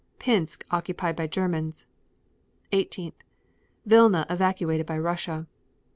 [0.17, 1.85] Pinsk occupied by Germans.
[2.71, 3.13] 18.
[3.85, 5.45] Vilna evacuated by Russia.